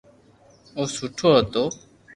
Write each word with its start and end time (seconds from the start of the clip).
او 0.77 0.83
سٺو 0.95 1.29
ھتو 1.37 1.63